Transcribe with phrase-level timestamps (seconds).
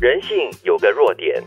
[0.00, 1.44] 人性有个弱点，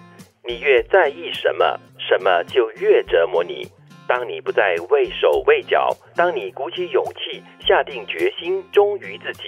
[0.48, 3.68] 你越在意什么，什么就越折磨你。
[4.08, 9.42] 当你不再畏手畏脚，当你鼓起勇气，下定决心忠于自己，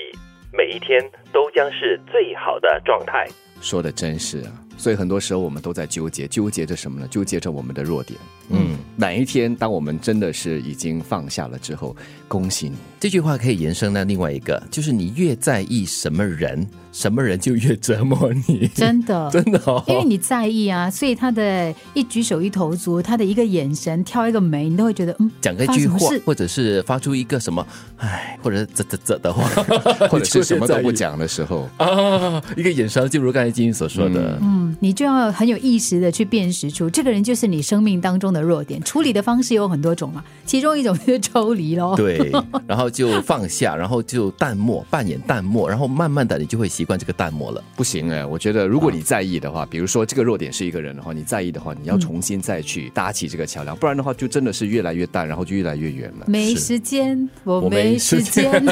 [0.52, 1.00] 每一天
[1.32, 3.28] 都将是最好的状态。
[3.62, 7.08] 说的真是啊，所以很多时候我们都在纠结，纠结着什么呢？
[7.10, 8.20] 纠结着我们的弱点。
[8.50, 11.96] 嗯，哪一天当我们真的是已经放下了之后，
[12.28, 12.76] 恭喜你。
[13.00, 18.68] 这句话可以延伸到另外一个，就是你越在意什么人，什么人就越折磨你。
[18.76, 27.66] 真的， 真的哦，因为你在意啊，所以他的一举手一投足，他的一个眼神、挑一个眉，你都会觉得嗯，讲个一句话，或者是发出一个什么
[27.98, 29.48] 哎， 或者啧啧啧的话，
[30.10, 31.68] 或者是什么都不讲的时候。
[31.78, 38.82] 啊，一个眼神，就如刚才金英所说的，嗯，你就要很有意识的去辨识出这个人就是你生命当中的弱点。
[38.84, 41.96] 处理的方式有很多种嘛，其中一种就是抽离喽。
[41.96, 42.32] 对，
[42.68, 47.64] 然后就放下， 然后就淡漠，扮演淡漠，然后慢慢的你就会习惯这个淡漠了。
[47.76, 56.26] 不行哎，我觉得如果你在意的话，比如说这个弱点是一个人的话，你在意的话，你要重新再去搭起这个桥梁，不然的话就真的是越来越淡，然后就越来越远了。
[56.28, 58.64] 没时间， 我没时间，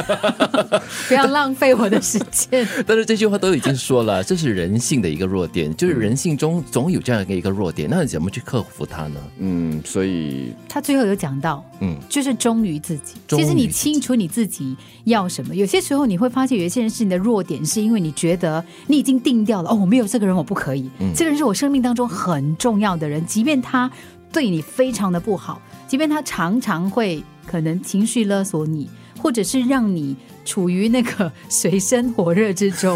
[1.08, 2.66] 不要浪费我的时间。
[2.86, 9.20] 但是这句话都已经说了，这是人性的一个弱点，就是人性中总有这样一个弱点，那你怎么去克服它呢？
[9.38, 13.14] 嗯，所以他最后有讲到，嗯，就是忠于自己。
[13.28, 15.54] 其实你清楚你自己要什么。
[15.54, 20.90] 有些时候你会发现，有一些人是你的弱点，是因为你觉得你已经定掉了哦，我没有这个人我不可以。
[21.14, 23.90] 这个人是我生命当中很重要的人，即便他
[24.32, 28.88] 对你非常的不好，即便他常常会可能情绪勒索你。
[29.24, 32.94] 或者是让你处于那个水深火热之中，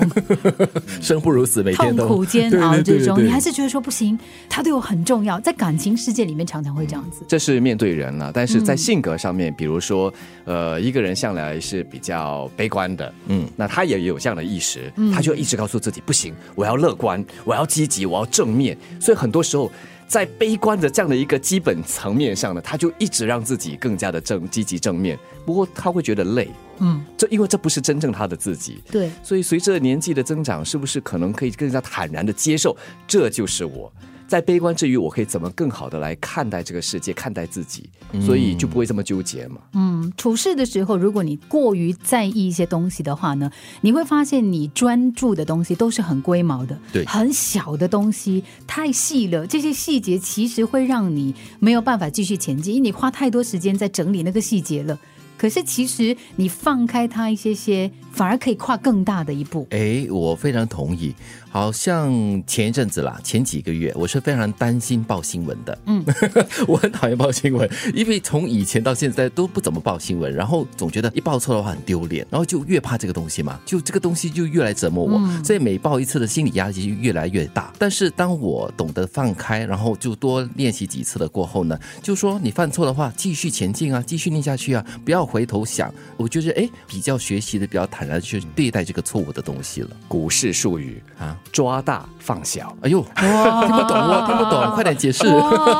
[1.01, 5.41] 生不如死，每天痛苦煎熬之中，你还是觉得说不行，他对我很重要。
[5.41, 7.25] 在感情世界里面，常常会这样子。
[7.27, 10.13] 这是面对人了，但是在性格上面，比如说，
[10.45, 18.77] 呃，一个人向来是比较悲观的，嗯，那他也有这样的意识，他就一直告诉自己不行，我要乐观，我要积极，我要正面。
[19.01, 19.73] 所以很多时候。
[20.09, 25.19] 在悲观的这样的一个基本层面上呢，他就一直让自己更加的正积极正面。
[25.45, 28.83] 不过他会觉得累，嗯，这因为这不是真正他的自己。
[28.91, 32.75] 对，所以随着年纪的增长，是不是可能可以更加坦然的接受，
[33.07, 33.93] 这就是我。
[34.29, 37.89] 在悲观之余，我可以怎么更好的来看待这个世界，看待自己，
[38.21, 39.57] 所以就不会这么纠结嘛。
[39.73, 43.51] 嗯，处事的时候，如果你过于在意一些东西的话呢，
[43.81, 49.47] 你会发现你专注的东西都是很龟毛的，对，很小的东西，太细了。
[49.47, 54.99] 这些细节其实会让你没有办法继续前进，因为你花太多时间在整理那个细节了。
[55.39, 59.67] 可是其实你放开他一些些，反而可以跨更大的一步。
[59.71, 61.15] 哎，我非常同意。
[61.51, 62.13] 好像
[62.47, 65.79] 前一阵子啦，前几个月我是非常担心报新闻的。
[65.87, 66.05] 嗯，
[66.69, 77.73] 我很讨厌报新闻，因为从以前到现在都不怎么报新闻，然后总觉得一报错的话很丢脸，然后就越怕这个东西嘛，就这个东西就越来折磨我，所以每报一次的心理压力就越来越大。
[77.79, 85.93] 但是当我懂得放开，然后就多练习几次了过后呢，就说你犯错的话继续前进啊，继续念下去啊，不要回头想。
[86.17, 89.91] 我就是哎，比较学习的比较坦然去对待这个错误的东西了。
[90.09, 91.37] 股市术语啊。
[91.53, 95.25] 抓大放小，哎呦，听不懂啊，听不懂，快点解释，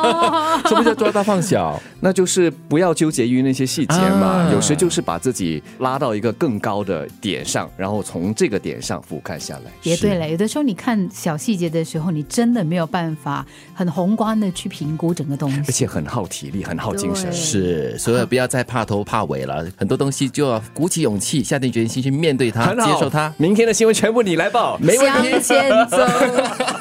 [0.67, 1.81] 什么叫抓大放小？
[2.01, 9.71] 那就是不要纠结于那些细节嘛，有时就是把自己拉到一个更高的点上，然后从这个点上俯瞰下来。
[9.83, 17.31] 也对了，有的时候你看小细节的时候，你真的没有办法很宏观的去评估整个东西，而且很耗体力，很耗精神。
[17.31, 23.33] 是，所以不要再怕头怕尾了，很多东西就要鼓起勇气，下定决心去面对它，接受它。
[23.37, 25.39] 明天的新闻全部你来报，没问题。
[25.41, 25.97] 前走，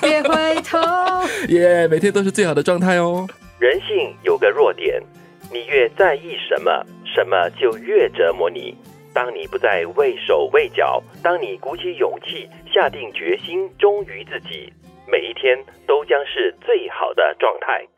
[0.00, 0.78] 别回头。
[1.48, 3.26] 耶，每天都是最好的状态哦。
[3.58, 5.02] 人性有个弱点，
[5.52, 8.76] 你越在意什么，什么就越折磨你。
[9.14, 14.72] 当你不再畏手畏脚，当你鼓起勇气，下定决心忠于自己，
[15.10, 17.88] 每一天都将是最好的状态。